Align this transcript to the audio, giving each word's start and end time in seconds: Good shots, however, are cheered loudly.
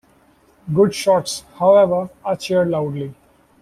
Good 0.73 0.95
shots, 0.95 1.43
however, 1.59 2.09
are 2.25 2.35
cheered 2.35 2.69
loudly. 2.71 3.13